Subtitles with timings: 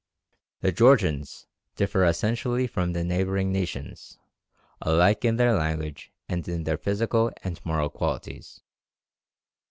[0.61, 1.45] The Georgians
[1.75, 4.17] differ essentially from the neighbouring nations,
[4.81, 8.61] alike in their language and in their physical and moral qualities.